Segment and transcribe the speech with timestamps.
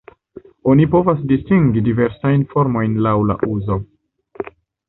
[0.71, 3.79] Oni povas distingi diversajn formojn laŭ la uzo.